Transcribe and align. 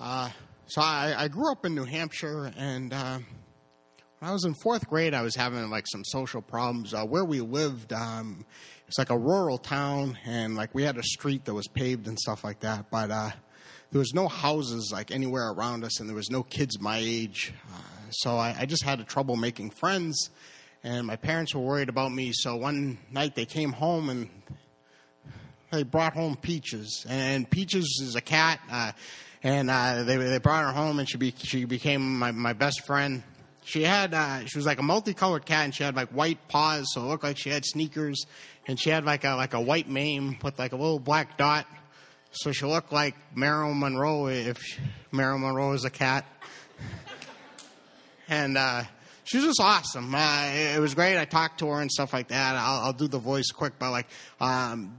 Uh, 0.00 0.30
so 0.66 0.80
I, 0.80 1.14
I, 1.14 1.28
grew 1.28 1.52
up 1.52 1.66
in 1.66 1.74
New 1.74 1.84
Hampshire, 1.84 2.50
and 2.56 2.90
uh, 2.90 3.18
when 4.18 4.30
I 4.30 4.32
was 4.32 4.46
in 4.46 4.54
fourth 4.54 4.88
grade, 4.88 5.12
I 5.12 5.20
was 5.20 5.36
having 5.36 5.68
like 5.68 5.84
some 5.86 6.04
social 6.06 6.40
problems. 6.40 6.94
Uh, 6.94 7.04
where 7.04 7.22
we 7.22 7.42
lived, 7.42 7.92
um, 7.92 8.46
it's 8.88 8.98
like 8.98 9.10
a 9.10 9.18
rural 9.18 9.58
town, 9.58 10.16
and 10.24 10.56
like 10.56 10.74
we 10.74 10.84
had 10.84 10.96
a 10.96 11.02
street 11.02 11.44
that 11.44 11.52
was 11.52 11.68
paved 11.68 12.08
and 12.08 12.18
stuff 12.18 12.42
like 12.44 12.60
that, 12.60 12.90
but 12.90 13.10
uh, 13.10 13.30
there 13.92 13.98
was 13.98 14.14
no 14.14 14.26
houses 14.26 14.88
like 14.90 15.10
anywhere 15.10 15.50
around 15.50 15.84
us, 15.84 16.00
and 16.00 16.08
there 16.08 16.16
was 16.16 16.30
no 16.30 16.44
kids 16.44 16.80
my 16.80 16.96
age. 16.96 17.52
Uh, 17.70 18.10
so 18.10 18.38
I, 18.38 18.56
I 18.60 18.64
just 18.64 18.82
had 18.82 19.06
trouble 19.06 19.36
making 19.36 19.68
friends, 19.68 20.30
and 20.82 21.06
my 21.06 21.16
parents 21.16 21.54
were 21.54 21.60
worried 21.60 21.90
about 21.90 22.10
me. 22.10 22.32
So 22.32 22.56
one 22.56 22.96
night 23.10 23.34
they 23.34 23.44
came 23.44 23.72
home 23.72 24.08
and 24.08 24.30
they 25.70 25.82
brought 25.82 26.14
home 26.14 26.36
Peaches, 26.36 27.04
and 27.06 27.50
Peaches 27.50 28.00
is 28.02 28.14
a 28.14 28.22
cat, 28.22 28.60
uh, 28.70 28.92
and 29.42 29.70
uh, 29.70 30.02
they 30.02 30.16
they 30.16 30.38
brought 30.38 30.64
her 30.64 30.72
home, 30.72 30.98
and 30.98 31.08
she 31.08 31.16
be, 31.16 31.34
she 31.36 31.64
became 31.64 32.18
my 32.18 32.30
my 32.30 32.52
best 32.52 32.86
friend. 32.86 33.22
She 33.64 33.82
had 33.82 34.14
uh, 34.14 34.46
she 34.46 34.58
was 34.58 34.66
like 34.66 34.78
a 34.78 34.82
multicolored 34.82 35.46
cat, 35.46 35.64
and 35.64 35.74
she 35.74 35.82
had 35.82 35.96
like 35.96 36.08
white 36.08 36.48
paws, 36.48 36.86
so 36.92 37.02
it 37.02 37.04
looked 37.04 37.24
like 37.24 37.38
she 37.38 37.50
had 37.50 37.64
sneakers, 37.64 38.26
and 38.66 38.78
she 38.78 38.90
had 38.90 39.04
like 39.04 39.24
a 39.24 39.34
like 39.34 39.54
a 39.54 39.60
white 39.60 39.88
mane 39.88 40.38
with 40.42 40.58
like 40.58 40.72
a 40.72 40.76
little 40.76 40.98
black 40.98 41.38
dot, 41.38 41.66
so 42.32 42.52
she 42.52 42.66
looked 42.66 42.92
like 42.92 43.14
Marilyn 43.34 43.78
Monroe 43.78 44.26
if 44.28 44.58
Marilyn 45.12 45.42
Monroe 45.42 45.70
was 45.70 45.84
a 45.84 45.90
cat, 45.90 46.24
and. 48.28 48.56
Uh, 48.56 48.84
she 49.30 49.36
was 49.36 49.46
just 49.46 49.60
awesome. 49.60 50.12
Uh, 50.12 50.50
it 50.74 50.80
was 50.80 50.96
great. 50.96 51.16
I 51.16 51.24
talked 51.24 51.60
to 51.60 51.68
her 51.68 51.80
and 51.80 51.88
stuff 51.88 52.12
like 52.12 52.26
that. 52.28 52.56
I'll, 52.56 52.86
I'll 52.86 52.92
do 52.92 53.06
the 53.06 53.20
voice 53.20 53.52
quick, 53.52 53.74
but 53.78 53.92
like, 53.92 54.08
um, 54.40 54.92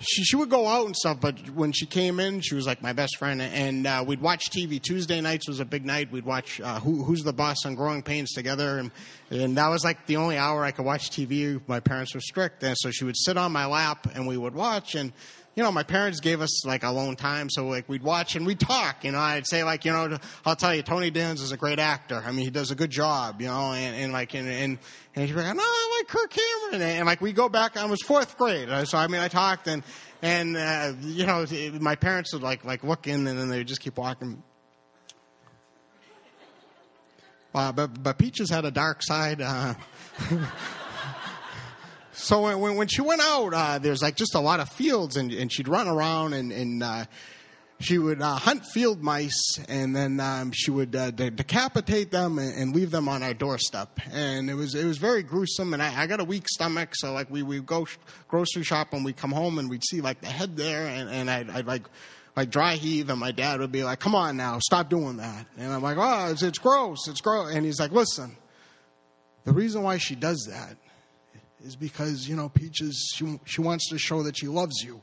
she 0.00 0.24
she 0.24 0.34
would 0.34 0.50
go 0.50 0.66
out 0.66 0.86
and 0.86 0.96
stuff. 0.96 1.20
But 1.20 1.50
when 1.50 1.70
she 1.70 1.86
came 1.86 2.18
in, 2.18 2.40
she 2.40 2.56
was 2.56 2.66
like 2.66 2.82
my 2.82 2.92
best 2.92 3.18
friend, 3.18 3.40
and 3.40 3.86
uh, 3.86 4.02
we'd 4.04 4.20
watch 4.20 4.50
TV. 4.50 4.82
Tuesday 4.82 5.20
nights 5.20 5.46
was 5.46 5.60
a 5.60 5.64
big 5.64 5.86
night. 5.86 6.10
We'd 6.10 6.26
watch 6.26 6.60
uh, 6.60 6.80
Who, 6.80 7.04
Who's 7.04 7.22
the 7.22 7.32
Boss 7.32 7.64
and 7.64 7.76
Growing 7.76 8.02
Pains 8.02 8.32
together, 8.32 8.78
and 8.78 8.90
and 9.30 9.56
that 9.58 9.68
was 9.68 9.84
like 9.84 10.06
the 10.06 10.16
only 10.16 10.36
hour 10.36 10.64
I 10.64 10.72
could 10.72 10.84
watch 10.84 11.10
TV. 11.10 11.60
My 11.68 11.78
parents 11.78 12.14
were 12.14 12.20
strict, 12.20 12.64
and 12.64 12.76
so 12.76 12.90
she 12.90 13.04
would 13.04 13.16
sit 13.16 13.36
on 13.36 13.52
my 13.52 13.66
lap, 13.66 14.08
and 14.12 14.26
we 14.26 14.36
would 14.36 14.56
watch 14.56 14.96
and 14.96 15.12
you 15.56 15.62
know, 15.62 15.72
my 15.72 15.82
parents 15.82 16.20
gave 16.20 16.42
us 16.42 16.66
like 16.66 16.82
alone 16.84 17.16
time, 17.16 17.48
so 17.48 17.66
like 17.66 17.88
we'd 17.88 18.02
watch 18.02 18.36
and 18.36 18.46
we'd 18.46 18.60
talk. 18.60 19.04
You 19.04 19.12
know, 19.12 19.18
I'd 19.18 19.46
say 19.46 19.64
like, 19.64 19.86
you 19.86 19.90
know, 19.90 20.18
I'll 20.44 20.54
tell 20.54 20.74
you, 20.74 20.82
Tony 20.82 21.10
Danza 21.10 21.44
is 21.44 21.50
a 21.50 21.56
great 21.56 21.78
actor. 21.78 22.22
I 22.24 22.30
mean, 22.30 22.44
he 22.44 22.50
does 22.50 22.70
a 22.70 22.74
good 22.74 22.90
job. 22.90 23.40
You 23.40 23.48
know, 23.48 23.72
and, 23.72 23.96
and 23.96 24.12
like 24.12 24.34
and 24.34 24.46
and, 24.46 24.78
and 25.14 25.26
he'd 25.26 25.34
be 25.34 25.40
like, 25.40 25.56
no, 25.56 25.62
I 25.62 25.98
like 25.98 26.08
Kirk 26.08 26.30
Cameron, 26.30 26.82
and, 26.82 26.98
and 26.98 27.06
like 27.06 27.22
we 27.22 27.32
go 27.32 27.48
back. 27.48 27.78
I 27.78 27.86
was 27.86 28.02
fourth 28.02 28.36
grade, 28.36 28.68
so 28.86 28.98
I 28.98 29.06
mean, 29.06 29.22
I 29.22 29.28
talked 29.28 29.66
and 29.66 29.82
and 30.20 30.58
uh, 30.58 30.92
you 31.00 31.24
know, 31.24 31.46
my 31.80 31.94
parents 31.96 32.34
would 32.34 32.42
like 32.42 32.62
like 32.62 32.84
look 32.84 33.06
in 33.06 33.26
and 33.26 33.38
then 33.38 33.48
they 33.48 33.58
would 33.58 33.68
just 33.68 33.80
keep 33.80 33.96
walking. 33.96 34.42
Uh, 37.54 37.72
but 37.72 38.02
but 38.02 38.18
Peaches 38.18 38.50
had 38.50 38.66
a 38.66 38.70
dark 38.70 39.02
side. 39.02 39.40
Uh, 39.40 39.72
So 42.16 42.56
when, 42.58 42.76
when 42.76 42.88
she 42.88 43.02
went 43.02 43.20
out, 43.20 43.52
uh, 43.52 43.78
there's 43.78 44.02
like 44.02 44.16
just 44.16 44.34
a 44.34 44.40
lot 44.40 44.58
of 44.58 44.70
fields, 44.70 45.16
and, 45.16 45.30
and 45.32 45.52
she'd 45.52 45.68
run 45.68 45.86
around 45.86 46.32
and, 46.32 46.50
and 46.50 46.82
uh, 46.82 47.04
she 47.78 47.98
would 47.98 48.22
uh, 48.22 48.36
hunt 48.36 48.64
field 48.64 49.02
mice, 49.02 49.58
and 49.68 49.94
then 49.94 50.18
um, 50.18 50.50
she 50.50 50.70
would 50.70 50.96
uh, 50.96 51.10
de- 51.10 51.30
decapitate 51.30 52.10
them 52.10 52.38
and, 52.38 52.58
and, 52.58 52.74
leave 52.74 52.90
them 52.90 53.06
on 53.06 53.22
our 53.22 53.34
doorstep. 53.34 54.00
And 54.12 54.48
it 54.48 54.54
was 54.54 54.74
it 54.74 54.86
was 54.86 54.96
very 54.96 55.22
gruesome. 55.22 55.74
And 55.74 55.82
I, 55.82 56.04
I 56.04 56.06
got 56.06 56.20
a 56.20 56.24
weak 56.24 56.48
stomach, 56.48 56.94
so 56.94 57.12
like 57.12 57.30
we 57.30 57.42
we 57.42 57.60
go 57.60 57.84
sh- 57.84 57.98
grocery 58.28 58.64
shop 58.64 58.94
and 58.94 59.04
we 59.04 59.12
come 59.12 59.30
home 59.30 59.58
and 59.58 59.68
we'd 59.68 59.84
see 59.84 60.00
like 60.00 60.22
the 60.22 60.28
head 60.28 60.56
there, 60.56 60.86
and, 60.86 61.10
and 61.10 61.30
I'd, 61.30 61.50
I'd 61.50 61.66
like 61.66 61.82
like 62.34 62.48
dry 62.48 62.76
heave, 62.76 63.10
and 63.10 63.20
my 63.20 63.30
dad 63.30 63.60
would 63.60 63.72
be 63.72 63.84
like, 63.84 64.00
"Come 64.00 64.14
on 64.14 64.38
now, 64.38 64.58
stop 64.60 64.88
doing 64.88 65.18
that." 65.18 65.46
And 65.58 65.70
I'm 65.70 65.82
like, 65.82 65.98
"Oh, 65.98 66.30
it's, 66.30 66.42
it's 66.42 66.58
gross, 66.58 67.06
it's 67.08 67.20
gross." 67.20 67.54
And 67.54 67.66
he's 67.66 67.78
like, 67.78 67.92
"Listen, 67.92 68.38
the 69.44 69.52
reason 69.52 69.82
why 69.82 69.98
she 69.98 70.14
does 70.14 70.48
that 70.50 70.78
is 71.64 71.76
because, 71.76 72.28
you 72.28 72.36
know, 72.36 72.48
Peaches, 72.48 73.12
she, 73.14 73.40
she 73.44 73.60
wants 73.60 73.88
to 73.90 73.98
show 73.98 74.22
that 74.22 74.36
she 74.36 74.48
loves 74.48 74.82
you. 74.82 75.00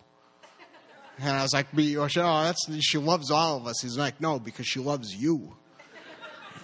And 1.19 1.29
I 1.29 1.43
was 1.43 1.53
like, 1.53 1.67
oh, 1.75 2.43
that's, 2.43 2.67
she 2.81 2.97
loves 2.97 3.29
all 3.29 3.57
of 3.57 3.67
us. 3.67 3.81
He's 3.81 3.97
like, 3.97 4.19
no, 4.19 4.39
because 4.39 4.65
she 4.65 4.79
loves 4.79 5.15
you. 5.15 5.55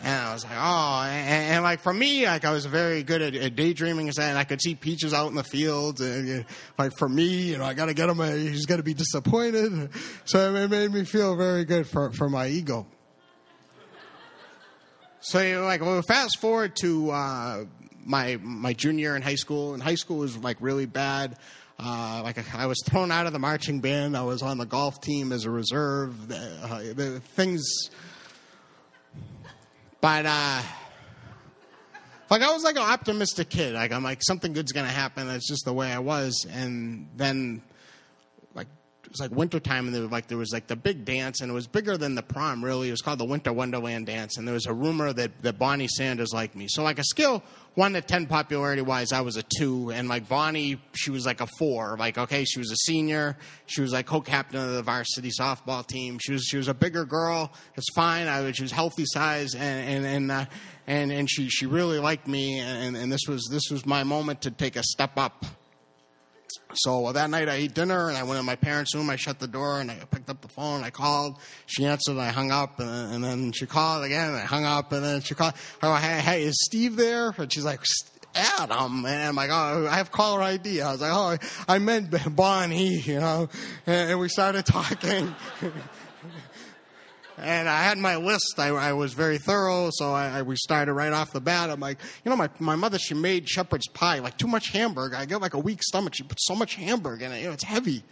And 0.01 0.16
I 0.16 0.33
was 0.33 0.45
like, 0.45 0.55
oh, 0.55 1.01
and, 1.03 1.55
and, 1.55 1.63
like 1.63 1.81
for 1.81 1.94
me, 1.94 2.25
like 2.25 2.45
I 2.45 2.51
was 2.51 2.66
very 2.66 3.03
good 3.03 3.22
at, 3.22 3.35
at 3.35 3.55
daydreaming 3.57 4.09
and 4.17 4.38
I 4.38 4.45
could 4.45 4.61
see 4.61 4.73
Peaches 4.73 5.13
out 5.13 5.27
in 5.27 5.35
the 5.35 5.44
field. 5.44 6.00
And, 6.00 6.45
like 6.77 6.97
for 6.97 7.09
me, 7.09 7.25
you 7.25 7.57
know, 7.57 7.66
I 7.66 7.73
got 7.73 7.88
to 7.88 7.94
get 7.94 8.07
him. 8.09 8.17
He's 8.17 8.66
going 8.66 8.79
to 8.79 8.83
be 8.83 8.94
disappointed. 8.94 9.89
So 10.23 10.56
it 10.56 10.69
made 10.69 10.91
me 10.91 11.03
feel 11.03 11.35
very 11.35 11.66
good 11.66 11.85
for, 11.85 12.11
for 12.13 12.29
my 12.29 12.47
ego. 12.47 12.88
So 15.29 15.63
like, 15.63 15.81
well, 15.81 16.01
fast 16.01 16.40
forward 16.40 16.75
to 16.78 17.12
uh, 17.12 17.66
my 18.03 18.40
my 18.41 18.73
junior 18.73 19.09
year 19.09 19.16
in 19.16 19.22
high 19.22 19.35
school, 19.35 19.75
and 19.75 19.84
high 19.84 19.94
school 19.94 20.17
was 20.17 20.35
like 20.35 20.57
really 20.59 20.88
bad. 20.88 21.38
Uh, 21.78 22.22
like 22.23 22.44
I 22.56 22.66
was 22.66 22.81
thrown 22.84 23.12
out 23.12 23.28
of 23.28 23.34
the 23.34 23.38
marching 23.38 23.79
band. 23.79 24.18
I 24.18 24.23
was 24.23 24.41
on 24.41 24.57
the 24.57 24.66
golf 24.66 25.01
team 25.01 25.31
as 25.31 25.45
a 25.45 25.51
reserve. 25.51 26.31
Uh, 26.31 26.79
the 26.95 27.22
things, 27.35 27.91
but 30.01 30.25
uh, 30.25 30.63
like 32.31 32.41
I 32.41 32.51
was 32.51 32.63
like 32.63 32.78
an 32.78 32.81
optimistic 32.81 33.50
kid. 33.50 33.75
Like 33.75 33.91
I'm 33.91 34.01
like 34.01 34.23
something 34.23 34.51
good's 34.53 34.72
gonna 34.72 34.88
happen. 34.88 35.28
That's 35.28 35.47
just 35.47 35.63
the 35.63 35.73
way 35.73 35.91
I 35.91 36.00
was. 36.00 36.47
And 36.50 37.07
then 37.18 37.62
it 39.03 39.11
was 39.11 39.19
like 39.21 39.31
wintertime 39.31 39.85
and 39.85 39.95
there 39.95 40.01
was 40.01 40.11
like 40.11 40.27
there 40.27 40.37
was 40.37 40.51
like 40.51 40.67
the 40.67 40.75
big 40.75 41.05
dance 41.05 41.41
and 41.41 41.49
it 41.49 41.53
was 41.53 41.67
bigger 41.67 41.97
than 41.97 42.15
the 42.15 42.21
prom 42.21 42.63
really. 42.63 42.89
It 42.89 42.91
was 42.91 43.01
called 43.01 43.19
the 43.19 43.25
Winter 43.25 43.53
Wonderland 43.53 44.05
dance 44.05 44.37
and 44.37 44.47
there 44.47 44.53
was 44.53 44.65
a 44.65 44.73
rumor 44.73 45.13
that, 45.13 45.41
that 45.41 45.57
Bonnie 45.57 45.87
Sanders 45.87 46.33
liked 46.33 46.55
me. 46.55 46.67
So 46.67 46.83
like 46.83 46.99
a 46.99 47.03
skill 47.03 47.41
one 47.75 47.93
to 47.93 48.01
ten 48.01 48.27
popularity 48.27 48.81
wise, 48.81 49.11
I 49.11 49.21
was 49.21 49.38
a 49.38 49.43
two 49.57 49.91
and 49.91 50.09
like 50.09 50.27
Bonnie, 50.27 50.81
she 50.93 51.11
was 51.11 51.25
like 51.25 51.39
a 51.41 51.47
four. 51.57 51.95
Like 51.97 52.17
okay, 52.17 52.43
she 52.43 52.59
was 52.59 52.71
a 52.71 52.75
senior, 52.75 53.38
she 53.65 53.81
was 53.81 53.93
like 53.93 54.05
co-captain 54.05 54.59
of 54.59 54.73
the 54.73 54.83
varsity 54.83 55.31
softball 55.31 55.85
team. 55.85 56.19
She 56.21 56.33
was 56.33 56.43
she 56.43 56.57
was 56.57 56.67
a 56.67 56.73
bigger 56.73 57.05
girl. 57.05 57.51
It's 57.75 57.91
fine. 57.93 58.27
I 58.27 58.51
she 58.51 58.63
was 58.63 58.71
healthy 58.71 59.05
size 59.07 59.55
and 59.55 59.89
and 59.89 60.05
and 60.05 60.31
uh, 60.31 60.45
and, 60.88 61.11
and 61.11 61.29
she 61.29 61.49
she 61.49 61.65
really 61.67 61.99
liked 61.99 62.27
me 62.27 62.59
and, 62.59 62.97
and 62.97 63.11
this 63.11 63.27
was 63.27 63.47
this 63.49 63.69
was 63.71 63.85
my 63.85 64.03
moment 64.03 64.41
to 64.41 64.51
take 64.51 64.75
a 64.75 64.83
step 64.83 65.17
up 65.17 65.45
so 66.73 67.11
that 67.11 67.29
night 67.29 67.49
I 67.49 67.55
ate 67.55 67.73
dinner 67.73 68.09
and 68.09 68.17
I 68.17 68.23
went 68.23 68.39
in 68.39 68.45
my 68.45 68.55
parents' 68.55 68.93
room. 68.95 69.09
I 69.09 69.15
shut 69.15 69.39
the 69.39 69.47
door 69.47 69.79
and 69.79 69.89
I 69.89 69.95
picked 69.95 70.29
up 70.29 70.41
the 70.41 70.47
phone. 70.47 70.83
I 70.83 70.89
called. 70.89 71.37
She 71.65 71.85
answered. 71.85 72.11
And 72.11 72.21
I 72.21 72.29
hung 72.29 72.51
up 72.51 72.79
and, 72.79 73.13
and 73.13 73.23
then 73.23 73.51
she 73.51 73.65
called 73.65 74.03
again. 74.03 74.33
I 74.33 74.41
hung 74.41 74.65
up 74.65 74.91
and 74.91 75.03
then 75.03 75.21
she 75.21 75.35
called. 75.35 75.53
I 75.81 75.88
go, 75.88 75.95
hey, 75.95 76.19
hey, 76.19 76.43
is 76.43 76.59
Steve 76.65 76.95
there? 76.95 77.33
And 77.38 77.51
she's 77.51 77.65
like, 77.65 77.81
Adam. 78.35 79.05
And 79.05 79.29
I'm 79.29 79.35
like, 79.35 79.49
oh, 79.51 79.88
I 79.89 79.95
have 79.95 80.11
caller 80.11 80.41
ID. 80.41 80.81
I 80.81 80.91
was 80.91 81.01
like, 81.01 81.11
oh, 81.13 81.38
I 81.67 81.79
meant 81.79 82.13
Bonnie, 82.35 82.99
you 82.99 83.19
know. 83.19 83.49
And, 83.85 84.11
and 84.11 84.19
we 84.19 84.29
started 84.29 84.65
talking. 84.65 85.35
and 87.41 87.69
I 87.69 87.83
had 87.83 87.97
my 87.97 88.16
list. 88.17 88.55
I, 88.57 88.67
I 88.69 88.94
was 88.94 89.13
very 89.13 89.38
thorough, 89.38 89.89
so 89.91 90.11
I, 90.11 90.39
I, 90.39 90.41
we 90.41 90.55
started 90.55 90.94
right 90.94 91.11
off 91.11 91.31
the 91.31 91.41
bat. 91.41 91.69
I'm 91.69 91.79
like, 91.79 92.00
you 92.23 92.29
know, 92.29 92.35
my 92.35 92.50
my 92.59 92.75
mother 92.75 93.00
she 93.00 93.13
made 93.13 93.47
shepherd's 93.50 93.88
pie, 93.88 94.19
like 94.19 94.38
too 94.38 94.47
much 94.47 94.69
hamburger. 94.69 95.16
I 95.16 95.25
get 95.25 95.41
like 95.41 95.53
a 95.53 95.59
weak 95.59 95.83
stomach. 95.83 96.16
She 96.16 96.23
put 96.23 96.39
so 96.41 96.55
much 96.55 96.75
hamburger 96.75 97.25
in 97.25 97.31
it. 97.31 97.39
You 97.39 97.47
know, 97.47 97.53
it's 97.53 97.63
heavy. 97.63 98.03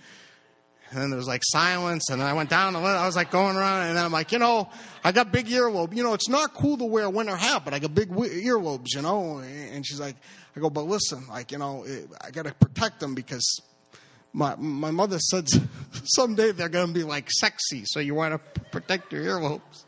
And 0.90 1.02
then 1.02 1.10
there 1.10 1.18
was 1.18 1.28
like 1.28 1.42
silence, 1.44 2.10
and 2.10 2.22
then 2.22 2.28
I 2.28 2.34
went 2.34 2.50
down. 2.50 2.76
And 2.76 2.86
I 2.86 3.06
was 3.06 3.16
like 3.16 3.30
going 3.30 3.58
around, 3.58 3.88
and 3.88 4.00
I'm 4.00 4.12
like, 4.12 4.32
you 4.32 4.40
know, 4.40 4.70
I 5.04 5.12
got 5.12 5.32
big 5.32 5.48
earlobe. 5.48 5.96
You 5.96 6.04
know, 6.04 6.14
it's 6.14 6.30
not 6.30 6.54
cool 6.54 6.78
to 6.78 6.86
wear 6.86 7.06
a 7.06 7.10
winter 7.10 7.36
hat, 7.36 7.64
but 7.66 7.74
I 7.74 7.80
got 7.80 7.94
big 7.94 8.10
earlobes, 8.10 8.96
you 8.96 9.02
know. 9.02 9.40
And 9.40 9.86
she's 9.86 10.00
like, 10.00 10.16
I 10.56 10.60
go, 10.60 10.70
but 10.70 10.84
listen, 10.86 11.28
like, 11.28 11.52
you 11.52 11.58
know, 11.58 11.86
I 12.22 12.32
got 12.32 12.46
to 12.46 12.54
protect 12.54 13.02
them 13.02 13.16
because 13.16 13.62
my, 14.34 14.56
my 14.56 14.92
mother 14.92 15.20
said 15.20 15.48
someday 16.04 16.52
they're 16.52 16.70
going 16.70 16.88
to 16.88 16.94
be 16.94 17.04
like 17.04 17.30
sexy, 17.32 17.84
so 17.86 18.00
you 18.00 18.16
want 18.16 18.34
to 18.34 18.62
protect 18.72 19.12
your 19.12 19.24
earlobes. 19.24 19.86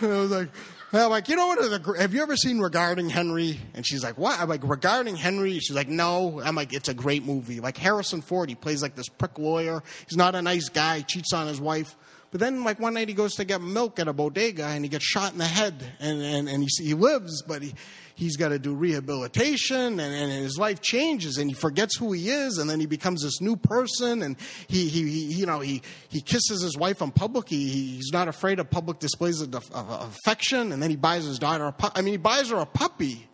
I 0.02 0.06
was 0.06 0.30
like, 0.30 0.48
I'm 0.92 1.10
like, 1.10 1.28
you 1.28 1.36
know 1.36 1.48
what? 1.48 1.98
Have 1.98 2.14
you 2.14 2.22
ever 2.22 2.36
seen 2.36 2.60
Regarding 2.60 3.10
Henry? 3.10 3.60
And 3.74 3.86
she's 3.86 4.02
like, 4.02 4.16
what? 4.16 4.40
I'm 4.40 4.48
like, 4.48 4.62
Regarding 4.64 5.16
Henry? 5.16 5.58
She's 5.58 5.76
like, 5.76 5.88
no. 5.88 6.40
I'm 6.40 6.54
like, 6.54 6.72
it's 6.72 6.88
a 6.88 6.94
great 6.94 7.24
movie. 7.24 7.60
Like 7.60 7.76
Harrison 7.76 8.22
Ford, 8.22 8.48
he 8.48 8.54
plays 8.54 8.80
like 8.80 8.94
this 8.94 9.08
prick 9.08 9.38
lawyer. 9.38 9.82
He's 10.08 10.16
not 10.16 10.34
a 10.34 10.40
nice 10.40 10.70
guy, 10.70 11.02
cheats 11.02 11.32
on 11.34 11.46
his 11.46 11.60
wife. 11.60 11.94
But 12.30 12.40
then, 12.40 12.62
like 12.62 12.78
one 12.78 12.94
night, 12.94 13.08
he 13.08 13.14
goes 13.14 13.34
to 13.36 13.44
get 13.44 13.60
milk 13.62 13.98
at 13.98 14.08
a 14.08 14.12
bodega 14.12 14.66
and 14.66 14.84
he 14.84 14.88
gets 14.88 15.04
shot 15.04 15.32
in 15.32 15.38
the 15.38 15.46
head, 15.46 15.74
and 15.98 16.20
and, 16.20 16.48
and 16.48 16.62
he, 16.62 16.88
he 16.88 16.94
lives, 16.94 17.42
but 17.42 17.62
he 17.62 17.72
he's 18.18 18.36
got 18.36 18.48
to 18.48 18.58
do 18.58 18.74
rehabilitation 18.74 20.00
and, 20.00 20.00
and 20.00 20.32
his 20.32 20.58
life 20.58 20.80
changes 20.80 21.38
and 21.38 21.48
he 21.48 21.54
forgets 21.54 21.96
who 21.96 22.10
he 22.10 22.28
is 22.30 22.58
and 22.58 22.68
then 22.68 22.80
he 22.80 22.86
becomes 22.86 23.22
this 23.22 23.40
new 23.40 23.54
person 23.54 24.22
and 24.22 24.36
he, 24.66 24.88
he, 24.88 25.08
he 25.08 25.20
you 25.34 25.46
know 25.46 25.60
he, 25.60 25.80
he 26.08 26.20
kisses 26.20 26.60
his 26.60 26.76
wife 26.76 27.00
in 27.00 27.12
public. 27.12 27.48
He, 27.48 27.68
he's 27.68 28.10
not 28.12 28.26
afraid 28.26 28.58
of 28.58 28.68
public 28.68 28.98
displays 28.98 29.40
of, 29.40 29.54
of, 29.54 29.72
of 29.72 30.16
affection 30.24 30.72
and 30.72 30.82
then 30.82 30.90
he 30.90 30.96
buys 30.96 31.24
his 31.24 31.38
daughter 31.38 31.64
a 31.66 31.92
i 31.94 32.02
mean 32.02 32.14
he 32.14 32.18
buys 32.18 32.50
her 32.50 32.56
a 32.56 32.66
puppy 32.66 33.28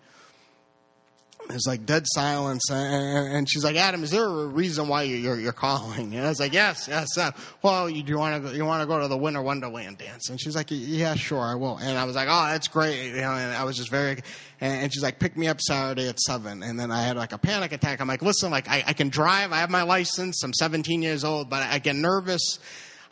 there's 1.49 1.67
like 1.67 1.85
dead 1.85 2.05
silence, 2.07 2.71
and, 2.71 3.49
she's 3.49 3.65
like, 3.65 3.77
"Adam, 3.77 4.03
is 4.03 4.11
there 4.11 4.25
a 4.25 4.47
reason 4.47 4.89
why 4.89 5.03
you're 5.03 5.39
you're 5.39 5.53
calling?" 5.53 6.15
And 6.15 6.25
I 6.25 6.29
was 6.29 6.41
like, 6.41 6.53
"Yes, 6.53 6.89
yes." 6.89 7.19
Uh, 7.19 7.33
well, 7.63 7.89
you, 7.89 8.03
do 8.03 8.11
you 8.13 8.19
want 8.19 8.47
to 8.47 8.57
you 8.57 8.65
want 8.65 8.83
to 8.83 8.87
go 8.87 8.99
to 9.01 9.09
the 9.09 9.17
Winter 9.17 9.43
Wonderland 9.43 9.99
dance? 9.99 10.31
And 10.31 10.41
she's 10.41 10.57
like, 10.57 10.69
"Yeah, 10.71 11.15
sure, 11.15 11.41
I 11.41 11.55
will." 11.55 11.77
And 11.77 11.99
I 11.99 12.05
was 12.05 12.17
like, 12.17 12.29
"Oh, 12.31 12.47
that's 12.47 12.69
great," 12.69 13.11
you 13.11 13.21
know. 13.21 13.33
And 13.33 13.55
I 13.55 13.65
was 13.65 13.77
just 13.77 13.91
very, 13.91 14.23
and, 14.61 14.93
she's 14.93 15.03
like, 15.03 15.19
"Pick 15.19 15.37
me 15.37 15.49
up 15.49 15.61
Saturday 15.61 16.09
at 16.09 16.19
7. 16.19 16.63
And 16.63 16.81
then 16.81 16.91
I 16.91 17.03
had 17.03 17.17
like 17.17 17.33
a 17.33 17.39
panic 17.39 17.73
attack. 17.73 18.01
I'm 18.01 18.09
like, 18.09 18.23
"Listen, 18.23 18.51
like 18.51 18.69
I, 18.69 18.83
I 18.87 18.93
can 18.95 19.11
drive. 19.11 19.53
I 19.53 19.59
have 19.59 19.71
my 19.71 19.83
license. 19.83 20.43
I'm 20.43 20.55
17 20.55 21.03
years 21.03 21.25
old, 21.25 21.51
but 21.51 21.63
I 21.63 21.79
get 21.79 21.97
nervous." 21.97 22.59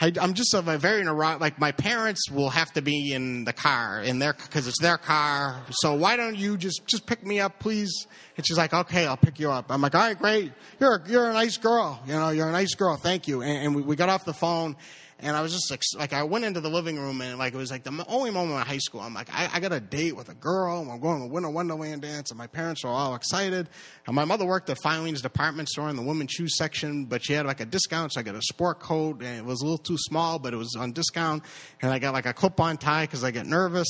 I, 0.02 0.10
am 0.20 0.34
just 0.34 0.52
a, 0.52 0.60
very 0.60 1.04
neuro- 1.04 1.38
like 1.38 1.60
my 1.60 1.70
parents 1.70 2.28
will 2.28 2.50
have 2.50 2.72
to 2.72 2.82
be 2.82 3.12
in 3.12 3.44
the 3.44 3.52
car 3.52 4.02
in 4.02 4.18
their 4.18 4.32
because 4.32 4.66
it's 4.66 4.80
their 4.80 4.98
car. 4.98 5.62
So 5.70 5.94
why 5.94 6.16
don't 6.16 6.36
you 6.36 6.56
just 6.56 6.84
just 6.88 7.06
pick 7.06 7.24
me 7.24 7.38
up, 7.38 7.60
please? 7.60 8.08
And 8.36 8.44
she's 8.44 8.58
like, 8.58 8.74
okay, 8.74 9.06
I'll 9.06 9.16
pick 9.16 9.38
you 9.38 9.52
up. 9.52 9.66
I'm 9.70 9.80
like, 9.80 9.94
all 9.94 10.00
right, 10.00 10.18
great. 10.18 10.52
You're 10.80 10.96
a, 10.96 11.08
you're 11.08 11.30
a 11.30 11.32
nice 11.32 11.56
girl. 11.56 12.02
You 12.04 12.14
know, 12.14 12.30
you're 12.30 12.48
a 12.48 12.52
nice 12.52 12.74
girl. 12.74 12.96
Thank 12.96 13.28
you. 13.28 13.42
And, 13.42 13.66
and 13.66 13.76
we, 13.76 13.82
we 13.82 13.94
got 13.94 14.08
off 14.08 14.24
the 14.24 14.34
phone 14.34 14.76
and 15.22 15.36
I 15.36 15.40
was 15.40 15.52
just 15.52 15.70
like, 15.70 15.82
like, 15.96 16.12
I 16.12 16.24
went 16.24 16.44
into 16.44 16.60
the 16.60 16.68
living 16.68 16.98
room 16.98 17.20
and 17.20 17.38
like, 17.38 17.54
it 17.54 17.56
was 17.56 17.70
like 17.70 17.84
the 17.84 18.04
only 18.08 18.32
moment 18.32 18.58
in 18.58 18.66
high 18.66 18.78
school. 18.78 19.00
I'm 19.00 19.14
like, 19.14 19.32
I, 19.32 19.48
I 19.54 19.60
got 19.60 19.72
a 19.72 19.78
date 19.78 20.16
with 20.16 20.28
a 20.28 20.34
girl. 20.34 20.80
And 20.80 20.90
I'm 20.90 20.98
going 20.98 21.20
to 21.20 21.28
Winter 21.28 21.48
Wonderland 21.48 22.02
dance. 22.02 22.32
And 22.32 22.38
my 22.38 22.48
parents 22.48 22.82
were 22.82 22.90
all 22.90 23.14
excited. 23.14 23.68
And 24.08 24.16
my 24.16 24.24
mother 24.24 24.44
worked 24.44 24.68
at 24.68 24.78
Filene's 24.82 25.22
department 25.22 25.68
store 25.68 25.88
in 25.88 25.94
the 25.94 26.02
women's 26.02 26.32
shoes 26.32 26.56
section, 26.56 27.04
but 27.04 27.24
she 27.24 27.34
had 27.34 27.46
like 27.46 27.60
a 27.60 27.64
discount. 27.64 28.12
So 28.12 28.20
I 28.20 28.24
got 28.24 28.34
a 28.34 28.42
sport 28.42 28.80
coat 28.80 29.22
and 29.22 29.38
it 29.38 29.44
was 29.44 29.60
a 29.60 29.64
little 29.64 29.78
too 29.78 29.96
small, 29.96 30.40
but 30.40 30.52
it 30.52 30.56
was 30.56 30.74
on 30.76 30.90
discount. 30.90 31.44
And 31.80 31.92
I 31.92 32.00
got 32.00 32.14
like 32.14 32.26
a 32.26 32.32
clip 32.32 32.58
on 32.58 32.76
tie 32.76 33.04
because 33.04 33.22
I 33.22 33.30
get 33.30 33.46
nervous. 33.46 33.88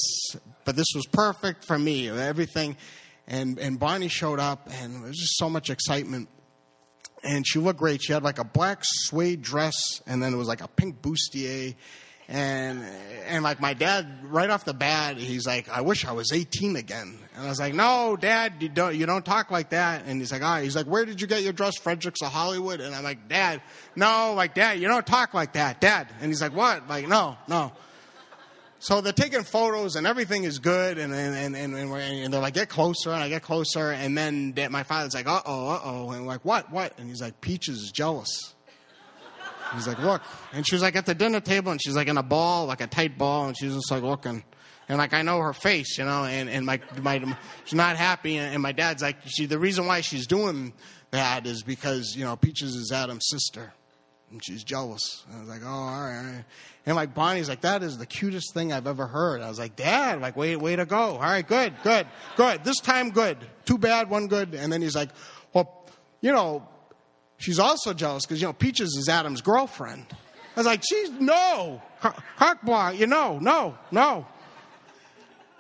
But 0.67 0.77
this 0.77 0.89
was 0.95 1.07
perfect 1.07 1.65
for 1.65 1.79
me. 1.79 2.11
Everything. 2.11 2.77
And, 3.27 3.59
and 3.59 3.79
Bonnie 3.79 4.09
showed 4.09 4.39
up 4.39 4.69
and 4.71 4.97
there 4.97 5.09
was 5.09 5.17
just 5.17 5.39
so 5.39 5.49
much 5.49 5.71
excitement 5.71 6.29
and 7.23 7.47
she 7.47 7.59
looked 7.59 7.79
great. 7.79 8.03
She 8.03 8.13
had 8.13 8.23
like 8.23 8.39
a 8.39 8.45
black 8.45 8.81
suede 8.83 9.43
dress, 9.43 10.03
and 10.07 10.23
then 10.23 10.33
it 10.35 10.37
was 10.37 10.49
like 10.49 10.61
a 10.61 10.69
pink 10.69 11.03
bustier. 11.03 11.75
And 12.29 12.83
and 13.27 13.45
like 13.45 13.61
my 13.61 13.75
dad, 13.75 14.07
right 14.25 14.49
off 14.49 14.65
the 14.65 14.73
bat, 14.73 15.17
he's 15.17 15.47
like, 15.47 15.69
"I 15.69 15.83
wish 15.83 16.07
I 16.07 16.13
was 16.13 16.33
18 16.33 16.77
again." 16.77 17.19
And 17.35 17.47
I 17.47 17.49
was 17.49 17.59
like, 17.61 17.75
"No, 17.75 18.17
Dad, 18.17 18.55
you 18.61 18.69
don't 18.69 18.95
you 18.95 19.07
don't 19.07 19.25
talk 19.25 19.51
like 19.51 19.71
that." 19.71 20.05
And 20.07 20.21
he's 20.21 20.33
like, 20.33 20.43
"Ah," 20.43 20.61
he's 20.61 20.77
like, 20.77 20.87
"Where 20.87 21.05
did 21.05 21.21
you 21.21 21.27
get 21.27 21.43
your 21.43 21.53
dress, 21.53 21.77
Frederick's 21.77 22.23
of 22.23 22.33
Hollywood?" 22.33 22.81
And 22.81 22.95
I'm 22.95 23.03
like, 23.03 23.29
"Dad, 23.29 23.61
no, 23.97 24.35
like 24.35 24.55
Dad, 24.55 24.79
you 24.79 24.89
don't 24.89 25.07
talk 25.07 25.35
like 25.35 25.55
that, 25.55 25.81
Dad." 25.81 26.09
And 26.21 26.29
he's 26.29 26.41
like, 26.41 26.55
"What?" 26.55 26.89
Like, 26.89 27.09
no, 27.09 27.37
no. 27.49 27.73
So 28.83 29.01
they're 29.01 29.13
taking 29.13 29.45
photos 29.45 29.95
and 29.95 30.09
everything 30.09 30.43
is 30.43 30.59
good, 30.59 30.99
and 30.99 31.15
and 31.15 31.55
and, 31.55 31.73
and, 31.77 31.95
and 31.95 32.35
they're 32.35 32.41
like, 32.41 32.55
get 32.55 32.69
closer, 32.69 33.11
and 33.11 33.23
I 33.23 33.29
get 33.29 33.43
closer, 33.43 33.93
and 33.93 34.19
then 34.19 34.55
my 34.73 34.83
father's 34.83 35.15
like, 35.15 35.29
uh 35.29 35.41
oh, 35.47 35.69
uh 35.69 35.81
oh, 35.85 36.11
and 36.11 36.27
like, 36.27 36.45
what, 36.45 36.69
what? 36.73 36.99
And 36.99 37.09
he's 37.09 37.23
like, 37.23 37.41
Peaches 37.41 37.79
is 37.79 37.93
jealous. 37.93 38.55
He's 39.73 39.87
like, 39.87 40.01
look, 40.01 40.21
and 40.53 40.67
she 40.67 40.75
was 40.75 40.83
like 40.83 40.97
at 40.97 41.07
the 41.07 41.15
dinner 41.15 41.39
table, 41.39 41.71
and 41.71 41.81
she's 41.81 41.95
like 41.95 42.09
in 42.09 42.19
a 42.19 42.25
ball, 42.25 42.67
like 42.67 42.81
a 42.81 42.89
tight 42.89 43.17
ball, 43.17 43.47
and 43.47 43.57
she's 43.57 43.73
just 43.73 43.89
like 43.89 44.03
looking, 44.03 44.43
and 44.89 44.99
like 44.99 45.15
I 45.15 45.23
know 45.23 45.39
her 45.39 45.53
face, 45.53 45.97
you 45.97 46.05
know, 46.05 46.25
and 46.25 46.51
and 46.51 46.67
my 46.67 46.81
my 47.01 47.37
she's 47.65 47.75
not 47.75 47.97
happy, 47.97 48.37
and 48.37 48.61
my 48.61 48.73
dad's 48.73 49.01
like, 49.01 49.19
she 49.27 49.47
the 49.47 49.61
reason 49.61 49.87
why 49.87 50.01
she's 50.01 50.27
doing 50.27 50.73
that 51.13 51.47
is 51.47 51.63
because 51.63 52.17
you 52.17 52.25
know 52.25 52.35
Peaches 52.35 52.75
is 52.75 52.91
Adam's 52.91 53.29
sister 53.31 53.75
and 54.33 54.45
she's 54.45 54.65
jealous. 54.65 55.25
And 55.29 55.37
I 55.37 55.41
was 55.41 55.49
like, 55.49 55.61
oh, 55.65 55.69
all 55.69 56.01
right, 56.01 56.17
all 56.17 56.25
right. 56.25 56.45
And 56.87 56.97
like 56.97 57.15
Bonnie's 57.15 57.49
like, 57.49 57.61
that 57.61 57.83
is 57.83 57.99
the 57.99 58.07
cutest 58.07 58.55
thing 58.55 58.73
I've 58.73 58.87
ever 58.87 59.07
heard. 59.07 59.41
I 59.41 59.49
was 59.49 59.59
like, 59.59 59.77
Dad, 59.77 60.21
like, 60.21 60.37
way, 60.37 60.57
way 60.57 60.75
to 60.75 60.85
go. 60.85 60.97
All 60.97 61.21
right, 61.21 61.47
good, 61.47 61.75
good, 61.85 62.07
good. 62.37 62.65
This 62.65 62.79
time, 62.79 63.11
good. 63.11 63.39
Too 63.65 63.79
bad, 63.79 64.11
one 64.11 64.27
good. 64.27 64.55
And 64.55 64.73
then 64.73 64.83
he's 64.83 64.97
like, 64.97 65.11
well, 65.53 65.87
you 66.21 66.33
know, 66.33 66.67
she's 67.39 67.59
also 67.59 67.93
jealous 67.93 68.25
because 68.25 68.41
you 68.41 68.47
know 68.47 68.53
Peaches 68.53 68.97
is 68.99 69.09
Adam's 69.09 69.43
girlfriend. 69.43 70.07
I 70.11 70.61
was 70.61 70.67
like, 70.67 70.83
she's 70.89 71.11
no, 71.11 71.81
Cockblock, 72.39 72.99
you 72.99 73.07
know, 73.07 73.39
no, 73.39 73.77
no. 73.91 74.27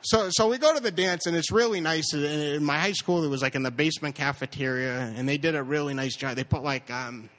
So, 0.04 0.28
so 0.32 0.48
we 0.48 0.58
go 0.58 0.75
to 0.75 0.82
the 0.82 0.90
dance, 0.90 1.26
and 1.26 1.36
it's 1.36 1.52
really 1.52 1.80
nice. 1.80 2.12
In 2.12 2.64
my 2.64 2.76
high 2.76 2.92
school, 2.92 3.22
it 3.22 3.28
was 3.28 3.40
like 3.40 3.54
in 3.54 3.62
the 3.62 3.70
basement 3.70 4.16
cafeteria, 4.16 4.98
and 4.98 5.28
they 5.28 5.38
did 5.38 5.54
a 5.54 5.62
really 5.62 5.94
nice 5.94 6.16
job. 6.16 6.34
They 6.34 6.42
put 6.42 6.64
like 6.64 6.90
um, 6.90 7.30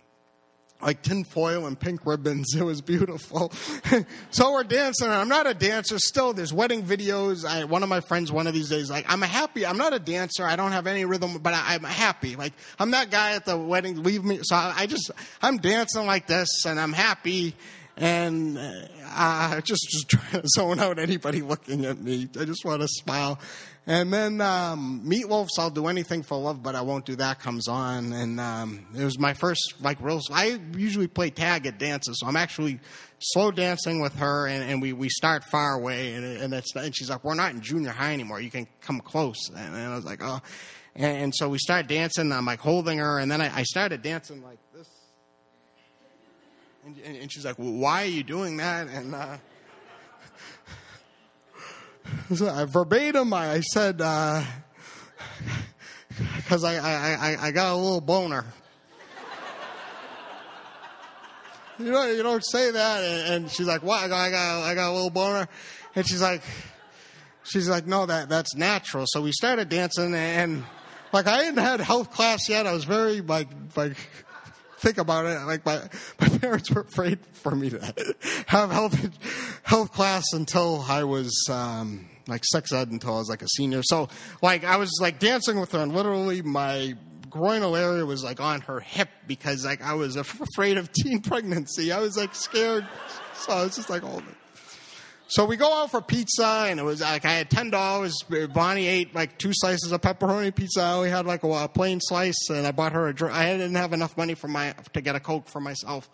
like 0.83 1.01
tinfoil 1.01 1.65
and 1.65 1.80
pink 1.80 2.06
ribbons. 2.06 2.56
It 2.63 2.65
was 2.65 2.81
beautiful. 2.81 3.51
so 4.30 4.53
we're 4.53 4.63
dancing. 4.63 5.09
I'm 5.09 5.27
not 5.27 5.47
a 5.47 5.53
dancer 5.53 6.00
still. 6.00 6.33
There's 6.33 6.53
wedding 6.53 6.83
videos. 6.83 7.45
I, 7.45 7.65
one 7.65 7.83
of 7.83 7.89
my 7.89 8.00
friends, 8.00 8.31
one 8.31 8.47
of 8.47 8.53
these 8.53 8.69
days, 8.69 8.89
like, 8.89 9.06
I'm 9.09 9.21
happy. 9.21 9.65
I'm 9.65 9.77
not 9.77 9.94
a 9.94 10.00
dancer. 10.00 10.45
I 10.45 10.56
don't 10.56 10.71
have 10.71 10.88
any 10.88 11.03
rhythm, 11.03 11.39
but 11.39 11.53
I, 11.53 11.75
am 11.75 11.83
happy. 11.83 12.35
Like, 12.35 12.53
I'm 12.80 12.91
that 12.91 13.12
guy 13.12 13.33
at 13.33 13.45
the 13.45 13.57
wedding. 13.57 14.01
Leave 14.03 14.24
me. 14.24 14.39
So 14.44 14.56
I, 14.56 14.74
I 14.77 14.85
just, 14.85 15.12
I'm 15.41 15.57
dancing 15.57 16.06
like 16.06 16.27
this 16.27 16.65
and 16.65 16.80
I'm 16.80 16.94
happy 16.94 17.56
and 17.97 18.57
uh, 18.57 19.62
just 19.62 19.88
just 19.89 20.09
trying 20.09 20.41
to 20.41 20.47
zone 20.47 20.79
out 20.79 21.00
anybody 21.00 21.41
looking 21.41 21.86
at 21.86 22.00
me. 22.00 22.29
I 22.39 22.45
just 22.45 22.65
want 22.65 22.81
to 22.81 22.88
smile. 22.88 23.39
And 23.85 24.13
then 24.13 24.39
um, 24.39 25.01
Meat 25.07 25.27
Loaf's 25.27 25.59
"I'll 25.59 25.69
Do 25.69 25.88
Anything 25.88 26.24
for 26.24 26.38
Love, 26.38 26.63
but 26.63 26.74
I 26.74 26.81
Won't 26.81 27.06
Do 27.06 27.18
That" 27.18 27.39
comes 27.41 27.68
on, 27.68 28.13
and 28.13 28.39
um, 28.39 28.85
it 28.95 29.03
was 29.03 29.19
my 29.19 29.33
first 29.33 29.74
like 29.81 29.97
real. 30.00 30.21
I 30.31 30.57
usually 30.77 31.07
play 31.07 31.30
tag 31.31 31.65
at 31.65 31.80
dances, 31.80 32.18
so 32.19 32.27
I'm 32.27 32.38
actually 32.38 32.80
slow 33.19 33.51
dancing 33.51 34.01
with 34.01 34.15
her, 34.15 34.47
and, 34.47 34.63
and 34.69 34.81
we, 34.81 34.94
we 34.94 35.09
start 35.09 35.44
far 35.51 35.74
away, 35.74 36.13
and, 36.13 36.24
and 36.24 36.53
it's 36.53 36.74
and 36.77 36.95
she's 36.95 37.09
like, 37.09 37.25
"We're 37.25 37.33
not 37.33 37.51
in 37.51 37.59
junior 37.59 37.89
high 37.89 38.13
anymore. 38.13 38.39
You 38.39 38.50
can 38.50 38.68
come 38.80 39.01
close." 39.01 39.50
And, 39.50 39.75
and 39.75 39.91
I 39.91 39.95
was 39.95 40.06
like, 40.06 40.21
"Oh." 40.24 40.39
And, 40.95 41.24
and, 41.24 41.36
so 41.36 41.50
we 41.50 41.57
start 41.57 41.88
dancing. 41.88 42.31
I'm 42.31 42.45
like 42.45 42.59
holding 42.59 43.00
her, 43.00 43.19
and 43.19 43.29
then 43.29 43.41
I, 43.41 43.53
I 43.53 43.63
started 43.63 44.01
dancing 44.01 44.44
like 44.44 44.59
this. 44.74 44.88
And, 46.86 47.29
she's 47.29 47.44
like, 47.44 47.59
well, 47.59 47.74
"Why 47.74 48.03
are 48.03 48.07
you 48.07 48.24
doing 48.24 48.57
that?" 48.57 48.88
And 48.88 49.13
uh, 49.13 49.38
I, 52.31 52.66
verbatim, 52.66 53.34
I, 53.34 53.54
I 53.54 53.60
said, 53.62 53.98
because 56.38 56.64
uh, 56.64 56.68
I, 56.68 56.75
I, 56.78 57.14
I, 57.14 57.48
I 57.48 57.52
got 57.52 57.74
a 57.74 57.75
little 57.75 58.02
boner. 58.02 58.46
you 61.80 61.92
know, 61.92 62.06
you 62.06 62.24
don't 62.24 62.46
say 62.46 62.72
that. 62.72 63.04
And, 63.04 63.34
and 63.34 63.52
she's 63.52 63.68
like, 63.68 63.84
what? 63.84 64.04
I 64.04 64.08
got, 64.08 64.20
I 64.20 64.31
got, 64.31 64.64
I 64.64 64.75
got 64.75 64.92
a 64.92 64.94
little 64.94 65.10
boner. 65.10 65.48
And 65.96 66.08
she's 66.08 66.22
like, 66.22 66.42
she's 67.44 67.70
like, 67.70 67.86
no, 67.86 68.06
that, 68.06 68.30
that's 68.30 68.56
natural. 68.56 69.06
So 69.08 69.22
we 69.22 69.31
started 69.31 69.70
dancing 69.70 70.16
and 70.16 70.64
like 71.12 71.28
I 71.28 71.44
hadn't 71.44 71.64
had 71.64 71.80
health 71.81 72.12
class 72.12 72.50
yet. 72.50 72.66
I 72.66 72.74
was 72.74 72.86
very 72.86 73.22
like, 73.22 73.50
like, 73.75 73.98
think 74.78 74.98
about 74.98 75.25
it. 75.25 75.40
Like 75.46 75.66
my, 75.66 75.81
my 76.20 76.30
parents 76.40 76.72
were 76.72 76.81
afraid 76.81 77.20
for 77.34 77.56
me 77.56 77.70
to 77.70 77.80
have 78.48 78.72
health, 78.72 79.10
health 79.63 79.92
class 79.92 80.24
until 80.34 80.84
I 80.88 81.03
was, 81.03 81.32
um, 81.51 82.10
like 82.27 82.44
sex 82.46 82.72
ed 82.72 82.89
until 82.89 83.15
I 83.15 83.20
was 83.20 83.30
like 83.30 83.42
a 83.42 83.48
senior. 83.48 83.82
So 83.84 84.10
like 84.42 84.63
I 84.63 84.77
was 84.77 84.92
like 85.01 85.20
dancing 85.20 85.60
with 85.60 85.72
her 85.72 85.80
and 85.80 85.94
literally 85.94 86.42
my 86.42 86.96
groinal 87.30 87.80
area 87.80 88.06
was 88.06 88.24
like 88.24 88.39
on 88.39 88.62
her 88.62 88.80
hip 88.80 89.10
because 89.27 89.65
like 89.65 89.82
I 89.82 89.96
was 89.96 90.15
afraid 90.15 90.77
of 90.77 90.92
teen 90.92 91.22
pregnancy. 91.24 91.92
I 91.92 92.00
was 92.00 92.15
like 92.18 92.36
scared. 92.36 92.88
So 93.36 93.51
I 93.51 93.63
was 93.63 93.75
just 93.75 93.89
like 93.89 94.03
holding. 94.03 94.36
So 95.27 95.46
we 95.46 95.58
go 95.58 95.82
out 95.82 95.89
for 95.89 96.00
pizza, 96.00 96.68
and 96.68 96.80
it 96.80 96.84
was 96.84 97.01
like 97.01 97.25
I 97.25 97.32
had 97.32 97.50
ten 97.50 97.72
dollars. 97.72 98.13
Bonnie 98.53 98.86
ate 98.86 99.15
like 99.15 99.38
two 99.39 99.51
slices 99.51 99.92
of 99.92 100.00
pepperoni 100.01 100.53
pizza. 100.53 100.82
I 100.82 100.94
only 100.94 101.10
had 101.10 101.25
like 101.25 101.44
a, 101.44 101.48
a 101.48 101.68
plain 101.68 102.00
slice, 102.01 102.50
and 102.50 102.68
I 102.68 102.72
bought 102.72 102.92
her 102.92 103.08
a 103.08 103.15
drink. 103.15 103.36
I 103.36 103.51
didn't 103.53 103.74
have 103.74 103.94
enough 103.94 104.15
money 104.15 104.36
for 104.36 104.48
my 104.48 104.75
to 104.94 105.01
get 105.01 105.15
a 105.15 105.20
coke 105.20 105.48
for 105.48 105.60
myself. 105.60 106.08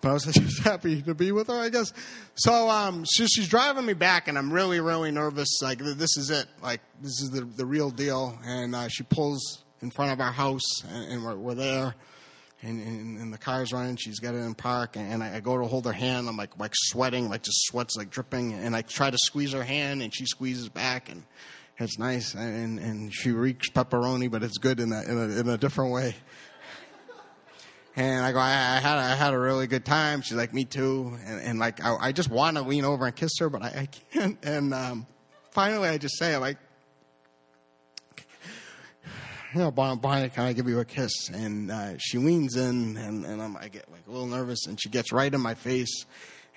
But 0.00 0.10
I 0.10 0.12
was 0.12 0.24
just 0.32 0.62
happy 0.62 1.02
to 1.02 1.14
be 1.14 1.32
with 1.32 1.48
her, 1.48 1.58
I 1.58 1.68
guess. 1.68 1.92
So 2.34 2.68
um, 2.68 3.04
she, 3.10 3.26
she's 3.26 3.48
driving 3.48 3.86
me 3.86 3.94
back, 3.94 4.28
and 4.28 4.36
I'm 4.36 4.52
really, 4.52 4.80
really 4.80 5.10
nervous. 5.10 5.60
Like 5.62 5.78
this 5.78 6.16
is 6.16 6.30
it. 6.30 6.46
Like 6.62 6.80
this 7.00 7.20
is 7.20 7.30
the 7.30 7.42
the 7.42 7.66
real 7.66 7.90
deal. 7.90 8.38
And 8.44 8.74
uh, 8.74 8.88
she 8.88 9.02
pulls 9.04 9.64
in 9.82 9.90
front 9.90 10.12
of 10.12 10.20
our 10.20 10.32
house, 10.32 10.84
and, 10.88 11.12
and 11.12 11.24
we're, 11.24 11.36
we're, 11.36 11.54
there. 11.54 11.94
And, 12.62 12.80
and, 12.80 13.18
and, 13.18 13.32
the 13.32 13.38
car's 13.38 13.72
running. 13.72 13.96
She's 13.96 14.18
got 14.18 14.34
it 14.34 14.38
in 14.38 14.54
park, 14.54 14.96
and, 14.96 15.12
and 15.12 15.22
I, 15.22 15.36
I, 15.36 15.40
go 15.40 15.58
to 15.58 15.66
hold 15.66 15.84
her 15.84 15.92
hand. 15.92 16.26
I'm 16.26 16.36
like 16.36 16.58
like 16.58 16.72
sweating, 16.74 17.28
like 17.28 17.42
just 17.42 17.66
sweats 17.66 17.96
like 17.96 18.10
dripping. 18.10 18.54
And 18.54 18.74
I 18.74 18.82
try 18.82 19.10
to 19.10 19.18
squeeze 19.18 19.52
her 19.52 19.62
hand, 19.62 20.02
and 20.02 20.14
she 20.14 20.24
squeezes 20.24 20.68
back, 20.68 21.10
and 21.10 21.22
it's 21.78 21.98
nice. 21.98 22.34
And 22.34 22.78
and 22.78 23.14
she 23.14 23.30
reeks 23.30 23.68
pepperoni, 23.68 24.30
but 24.30 24.42
it's 24.42 24.58
good 24.58 24.80
in 24.80 24.92
a 24.92 25.02
in 25.02 25.18
a, 25.18 25.40
in 25.40 25.48
a 25.48 25.58
different 25.58 25.92
way. 25.92 26.14
And 27.96 28.24
I 28.24 28.32
go, 28.32 28.38
I, 28.38 28.50
I, 28.50 28.80
had 28.80 28.98
I 28.98 29.14
had 29.14 29.32
a 29.32 29.38
really 29.38 29.66
good 29.66 29.86
time. 29.86 30.20
She's 30.20 30.36
like, 30.36 30.52
me 30.52 30.66
too. 30.66 31.16
And, 31.24 31.40
and 31.40 31.58
like, 31.58 31.82
I, 31.82 31.96
I, 31.96 32.12
just 32.12 32.28
want 32.28 32.58
to 32.58 32.62
lean 32.62 32.84
over 32.84 33.06
and 33.06 33.16
kiss 33.16 33.32
her, 33.38 33.48
but 33.48 33.62
I, 33.62 33.66
I 33.66 33.88
can't. 34.12 34.38
And 34.42 34.74
um, 34.74 35.06
finally, 35.50 35.88
I 35.88 35.96
just 35.96 36.18
say, 36.18 36.36
like, 36.36 36.58
you 39.54 39.62
know, 39.62 39.70
Bonnie, 39.70 40.28
can 40.28 40.44
I 40.44 40.52
give 40.52 40.68
you 40.68 40.80
a 40.80 40.84
kiss? 40.84 41.30
And 41.30 41.70
uh, 41.70 41.96
she 41.96 42.18
leans 42.18 42.56
in, 42.56 42.98
and, 42.98 43.24
and 43.24 43.40
I'm, 43.40 43.56
I 43.56 43.68
get 43.68 43.90
like 43.90 44.06
a 44.06 44.10
little 44.10 44.26
nervous, 44.26 44.66
and 44.66 44.78
she 44.78 44.90
gets 44.90 45.12
right 45.12 45.32
in 45.32 45.40
my 45.40 45.54
face, 45.54 46.04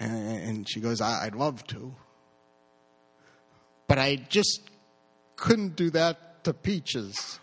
and, 0.02 0.12
and 0.42 0.70
she 0.70 0.82
goes, 0.82 1.00
I, 1.00 1.26
I'd 1.26 1.36
love 1.36 1.66
to, 1.68 1.96
but 3.88 3.98
I 3.98 4.18
just 4.18 4.70
couldn't 5.38 5.78
do 5.78 5.90
that 5.92 6.44
to 6.44 6.54
peaches. 6.54 7.40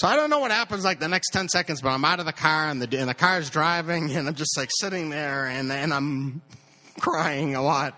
So 0.00 0.08
I 0.08 0.16
don't 0.16 0.30
know 0.30 0.38
what 0.38 0.50
happens 0.50 0.82
like 0.82 0.98
the 0.98 1.08
next 1.08 1.28
10 1.28 1.50
seconds, 1.50 1.82
but 1.82 1.90
I'm 1.90 2.06
out 2.06 2.20
of 2.20 2.24
the 2.24 2.32
car 2.32 2.70
and 2.70 2.80
the, 2.80 2.98
and 2.98 3.10
the 3.10 3.14
car's 3.14 3.50
driving 3.50 4.10
and 4.16 4.28
I'm 4.28 4.34
just 4.34 4.56
like 4.56 4.70
sitting 4.72 5.10
there 5.10 5.44
and, 5.44 5.70
and 5.70 5.92
I'm 5.92 6.40
crying 6.98 7.54
a 7.54 7.60
lot. 7.60 7.94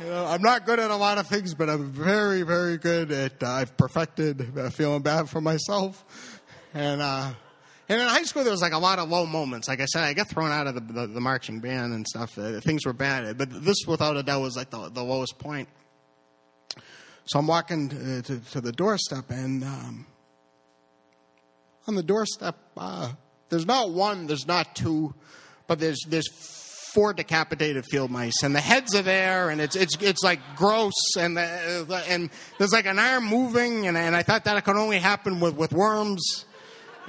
You 0.00 0.06
know, 0.06 0.24
I'm 0.24 0.40
not 0.40 0.64
good 0.64 0.80
at 0.80 0.90
a 0.90 0.96
lot 0.96 1.18
of 1.18 1.26
things, 1.26 1.52
but 1.52 1.68
I'm 1.68 1.92
very, 1.92 2.44
very 2.44 2.78
good 2.78 3.12
at, 3.12 3.42
uh, 3.42 3.46
I've 3.46 3.76
perfected 3.76 4.58
uh, 4.58 4.70
feeling 4.70 5.02
bad 5.02 5.28
for 5.28 5.42
myself. 5.42 6.02
And, 6.72 7.02
uh, 7.02 7.34
and 7.90 8.00
in 8.00 8.08
high 8.08 8.22
school, 8.22 8.42
there 8.42 8.50
was 8.50 8.62
like 8.62 8.72
a 8.72 8.78
lot 8.78 8.98
of 8.98 9.10
low 9.10 9.26
moments. 9.26 9.68
Like 9.68 9.82
I 9.82 9.84
said, 9.84 10.04
I 10.04 10.14
got 10.14 10.30
thrown 10.30 10.50
out 10.50 10.66
of 10.66 10.76
the, 10.76 10.80
the, 10.80 11.06
the 11.08 11.20
marching 11.20 11.60
band 11.60 11.92
and 11.92 12.08
stuff. 12.08 12.38
Uh, 12.38 12.60
things 12.60 12.86
were 12.86 12.94
bad, 12.94 13.36
but 13.36 13.50
this, 13.50 13.84
without 13.86 14.16
a 14.16 14.22
doubt, 14.22 14.40
was 14.40 14.56
like 14.56 14.70
the, 14.70 14.88
the 14.88 15.04
lowest 15.04 15.38
point. 15.38 15.68
So 17.26 17.38
I'm 17.38 17.46
walking 17.46 17.90
to, 17.90 18.22
to, 18.22 18.40
to 18.52 18.60
the 18.62 18.72
doorstep, 18.72 19.26
and 19.28 19.62
um, 19.62 20.06
on 21.88 21.94
the 21.94 22.02
doorstep, 22.02 22.56
uh, 22.76 23.12
there's 23.48 23.66
not 23.66 23.90
one, 23.90 24.26
there's 24.26 24.46
not 24.46 24.76
two, 24.76 25.14
but 25.66 25.78
there's 25.78 26.00
there's 26.08 26.28
four 26.94 27.12
decapitated 27.12 27.84
field 27.90 28.10
mice, 28.10 28.42
and 28.42 28.54
the 28.54 28.60
heads 28.60 28.94
are 28.94 29.02
there, 29.02 29.50
and 29.50 29.60
it's 29.60 29.76
it's 29.76 29.96
it's 30.00 30.22
like 30.22 30.40
gross, 30.56 31.16
and 31.18 31.36
the, 31.36 32.04
and 32.08 32.30
there's 32.58 32.72
like 32.72 32.86
an 32.86 32.98
arm 32.98 33.24
moving, 33.24 33.86
and 33.86 33.96
and 33.96 34.14
I 34.14 34.22
thought 34.22 34.44
that 34.44 34.64
could 34.64 34.76
only 34.76 34.98
happen 34.98 35.40
with 35.40 35.54
with 35.54 35.72
worms. 35.72 36.44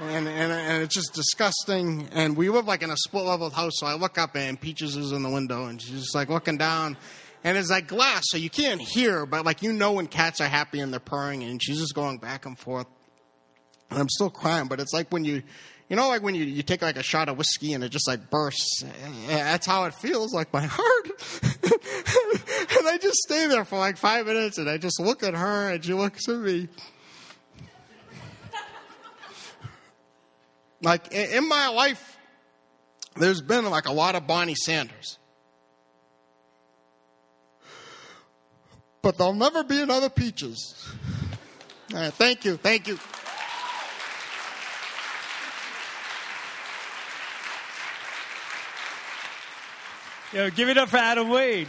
And, 0.02 0.26
and, 0.26 0.50
and 0.50 0.82
it's 0.82 0.94
just 0.94 1.12
disgusting. 1.12 2.08
And 2.12 2.34
we 2.34 2.48
live 2.48 2.66
like 2.66 2.82
in 2.82 2.88
a 2.88 2.96
split 2.96 3.26
level 3.26 3.50
house, 3.50 3.74
so 3.74 3.86
I 3.86 3.96
look 3.96 4.16
up 4.16 4.34
and 4.34 4.58
Peaches 4.58 4.96
is 4.96 5.12
in 5.12 5.22
the 5.22 5.28
window, 5.28 5.66
and 5.66 5.80
she's 5.80 6.00
just 6.00 6.14
like 6.14 6.30
looking 6.30 6.56
down, 6.56 6.96
and 7.44 7.58
it's 7.58 7.68
like 7.68 7.86
glass, 7.86 8.22
so 8.28 8.38
you 8.38 8.48
can't 8.48 8.80
hear, 8.80 9.26
but 9.26 9.44
like 9.44 9.62
you 9.62 9.74
know 9.74 9.92
when 9.92 10.06
cats 10.06 10.40
are 10.40 10.48
happy 10.48 10.80
and 10.80 10.90
they're 10.90 11.00
purring, 11.00 11.42
and 11.42 11.62
she's 11.62 11.78
just 11.78 11.94
going 11.94 12.16
back 12.16 12.46
and 12.46 12.58
forth. 12.58 12.86
And 13.90 13.98
I'm 13.98 14.08
still 14.08 14.30
crying, 14.30 14.68
but 14.68 14.80
it's 14.80 14.92
like 14.92 15.12
when 15.12 15.24
you, 15.24 15.42
you 15.88 15.96
know, 15.96 16.08
like 16.08 16.22
when 16.22 16.34
you, 16.36 16.44
you 16.44 16.62
take 16.62 16.82
like 16.82 16.96
a 16.96 17.02
shot 17.02 17.28
of 17.28 17.36
whiskey 17.36 17.72
and 17.72 17.82
it 17.82 17.88
just 17.88 18.06
like 18.06 18.30
bursts. 18.30 18.84
Eh, 18.84 19.26
that's 19.28 19.66
how 19.66 19.84
it 19.84 19.94
feels, 19.94 20.32
like 20.32 20.52
my 20.52 20.62
heart. 20.70 21.06
and 22.78 22.88
I 22.88 22.98
just 23.00 23.18
stay 23.18 23.48
there 23.48 23.64
for 23.64 23.78
like 23.78 23.96
five 23.96 24.26
minutes 24.26 24.58
and 24.58 24.70
I 24.70 24.78
just 24.78 25.00
look 25.00 25.22
at 25.22 25.34
her 25.34 25.70
and 25.70 25.84
she 25.84 25.92
looks 25.92 26.28
at 26.28 26.38
me. 26.38 26.68
Like 30.82 31.12
in 31.12 31.48
my 31.48 31.68
life, 31.68 32.16
there's 33.16 33.42
been 33.42 33.68
like 33.68 33.86
a 33.86 33.92
lot 33.92 34.14
of 34.14 34.26
Bonnie 34.26 34.54
Sanders. 34.54 35.18
But 39.02 39.18
there'll 39.18 39.34
never 39.34 39.64
be 39.64 39.80
another 39.80 40.08
Peaches. 40.08 40.90
Thank 41.88 42.44
you. 42.44 42.56
Thank 42.56 42.86
you. 42.86 42.98
Yo, 50.32 50.48
give 50.50 50.68
it 50.68 50.78
up 50.78 50.88
for 50.88 50.96
Adam 50.96 51.28
Wade. 51.28 51.66